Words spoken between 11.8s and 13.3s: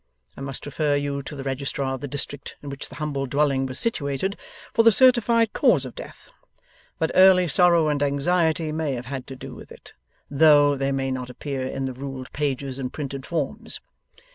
the ruled pages and printed